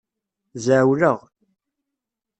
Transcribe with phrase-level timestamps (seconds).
[0.63, 1.19] Zɛewleɣ.